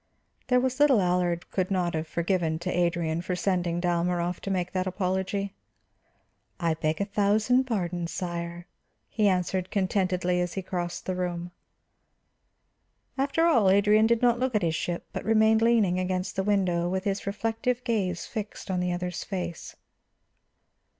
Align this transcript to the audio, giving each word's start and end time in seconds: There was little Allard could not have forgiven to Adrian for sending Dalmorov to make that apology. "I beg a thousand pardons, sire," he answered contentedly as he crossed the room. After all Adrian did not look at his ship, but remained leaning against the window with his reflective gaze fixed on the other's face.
There 0.47 0.59
was 0.59 0.79
little 0.79 0.99
Allard 0.99 1.51
could 1.51 1.69
not 1.69 1.93
have 1.93 2.07
forgiven 2.07 2.57
to 2.57 2.75
Adrian 2.75 3.21
for 3.21 3.35
sending 3.35 3.79
Dalmorov 3.79 4.39
to 4.39 4.49
make 4.49 4.71
that 4.71 4.87
apology. 4.87 5.53
"I 6.59 6.73
beg 6.73 6.99
a 7.01 7.05
thousand 7.05 7.65
pardons, 7.65 8.11
sire," 8.11 8.65
he 9.09 9.27
answered 9.27 9.69
contentedly 9.69 10.41
as 10.41 10.53
he 10.53 10.63
crossed 10.63 11.05
the 11.05 11.13
room. 11.13 11.51
After 13.15 13.45
all 13.45 13.69
Adrian 13.69 14.07
did 14.07 14.23
not 14.23 14.39
look 14.39 14.55
at 14.55 14.63
his 14.63 14.73
ship, 14.73 15.05
but 15.13 15.23
remained 15.23 15.61
leaning 15.61 15.99
against 15.99 16.35
the 16.35 16.41
window 16.43 16.89
with 16.89 17.03
his 17.03 17.27
reflective 17.27 17.83
gaze 17.83 18.25
fixed 18.25 18.71
on 18.71 18.79
the 18.79 18.91
other's 18.91 19.23
face. 19.23 19.75